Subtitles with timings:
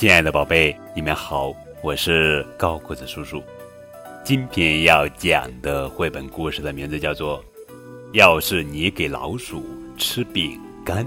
[0.00, 3.42] 亲爱的宝贝，你们好，我是高个子叔叔。
[4.24, 7.38] 今天要讲的绘本故事的名字叫做
[8.14, 9.62] 《要是你给老鼠
[9.98, 11.04] 吃饼干》，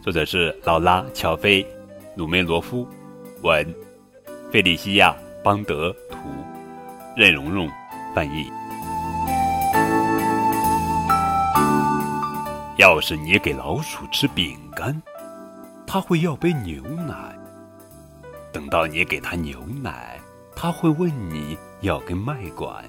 [0.00, 1.66] 作者是劳拉·乔菲、
[2.14, 2.86] 鲁梅罗夫，
[3.42, 3.66] 文，
[4.52, 5.10] 费利西亚·
[5.42, 6.18] 邦德图，
[7.16, 7.68] 任蓉蓉
[8.14, 8.48] 翻译。
[12.76, 15.02] 要是你给老鼠吃饼干，
[15.84, 17.39] 它会要杯牛奶。
[18.52, 20.20] 等到你给他牛奶，
[20.56, 22.84] 他会问你要根麦管。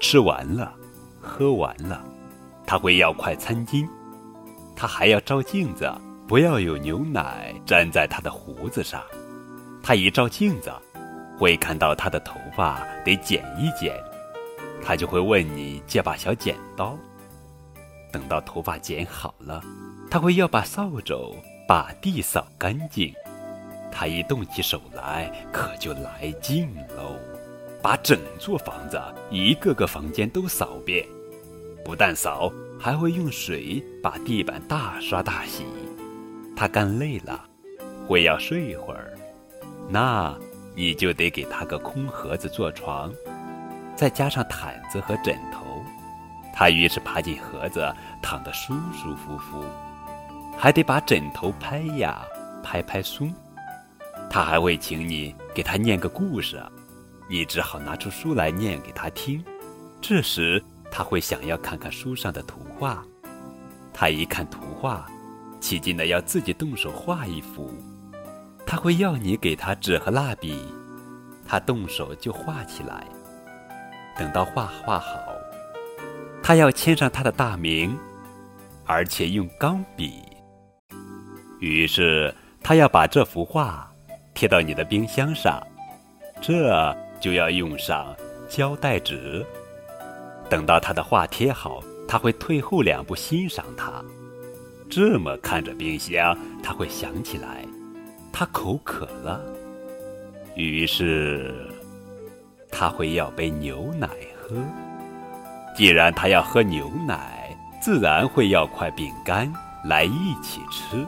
[0.00, 0.72] 吃完了，
[1.20, 2.04] 喝完了，
[2.66, 3.88] 他会要块餐巾。
[4.74, 5.90] 他还要照镜子，
[6.28, 9.02] 不要有牛奶粘在他的胡子上。
[9.82, 10.72] 他一照镜子，
[11.38, 13.94] 会看到他的头发得剪一剪，
[14.82, 16.96] 他就会问你借把小剪刀。
[18.12, 19.62] 等到头发剪好了，
[20.10, 23.14] 他会要把扫帚把地扫干净。
[23.98, 27.16] 他一动起手来，可就来劲喽，
[27.80, 31.02] 把整座房子一个个房间都扫遍，
[31.82, 35.64] 不但扫，还会用水把地板大刷大洗。
[36.54, 37.42] 他干累了，
[38.06, 39.14] 会要睡一会儿，
[39.88, 40.36] 那
[40.74, 43.10] 你就得给他个空盒子做床，
[43.96, 45.64] 再加上毯子和枕头。
[46.52, 47.90] 他于是爬进盒子，
[48.22, 49.64] 躺得舒舒服服，
[50.58, 52.20] 还得把枕头拍呀
[52.62, 53.32] 拍拍松。
[54.28, 56.62] 他还会请你给他念个故事，
[57.28, 59.42] 你只好拿出书来念给他听。
[60.00, 63.02] 这时他会想要看看书上的图画，
[63.92, 65.06] 他一看图画，
[65.58, 67.72] 起劲的要自己动手画一幅。
[68.66, 70.60] 他会要你给他纸和蜡笔，
[71.46, 73.06] 他动手就画起来。
[74.18, 75.18] 等到画画好，
[76.42, 77.96] 他要签上他的大名，
[78.84, 80.22] 而且用钢笔。
[81.58, 83.90] 于是他要把这幅画。
[84.36, 85.60] 贴到你的冰箱上，
[86.42, 88.14] 这就要用上
[88.50, 89.44] 胶带纸。
[90.50, 94.04] 等到他的画贴好，他会退后两步欣赏它。
[94.90, 97.64] 这么看着冰箱，他会想起来，
[98.30, 99.40] 他口渴了，
[100.54, 101.54] 于是
[102.70, 104.06] 他会要杯牛奶
[104.38, 104.54] 喝。
[105.74, 109.50] 既然他要喝牛奶，自然会要块饼干
[109.86, 111.04] 来一起吃。